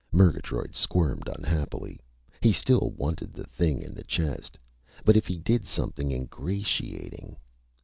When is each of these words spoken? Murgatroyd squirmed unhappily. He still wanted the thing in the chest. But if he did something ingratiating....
Murgatroyd 0.11 0.73
squirmed 0.73 1.29
unhappily. 1.37 1.99
He 2.41 2.51
still 2.53 2.91
wanted 2.97 3.33
the 3.35 3.43
thing 3.45 3.83
in 3.83 3.93
the 3.93 4.03
chest. 4.03 4.57
But 5.05 5.15
if 5.15 5.27
he 5.27 5.37
did 5.37 5.67
something 5.67 6.11
ingratiating.... 6.11 7.37